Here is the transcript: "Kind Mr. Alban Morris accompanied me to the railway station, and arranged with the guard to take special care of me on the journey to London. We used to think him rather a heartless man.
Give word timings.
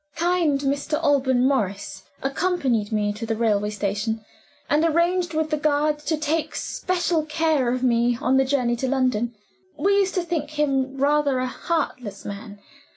"Kind 0.15 0.61
Mr. 0.61 0.95
Alban 1.03 1.47
Morris 1.47 2.01
accompanied 2.23 2.91
me 2.91 3.13
to 3.13 3.23
the 3.23 3.35
railway 3.35 3.69
station, 3.69 4.25
and 4.67 4.83
arranged 4.83 5.35
with 5.35 5.51
the 5.51 5.57
guard 5.57 5.99
to 5.99 6.17
take 6.17 6.55
special 6.55 7.23
care 7.23 7.71
of 7.71 7.83
me 7.83 8.17
on 8.19 8.37
the 8.37 8.43
journey 8.43 8.75
to 8.77 8.87
London. 8.87 9.35
We 9.77 9.93
used 9.99 10.15
to 10.15 10.23
think 10.23 10.49
him 10.57 10.97
rather 10.97 11.37
a 11.37 11.45
heartless 11.45 12.25
man. 12.25 12.59